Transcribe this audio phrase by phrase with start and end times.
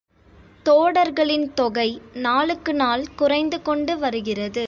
[0.65, 1.87] தோடர்களின் தொகை
[2.13, 4.59] நாளுக்கு நாள் குறைந்து கொண்டு வருகிறது.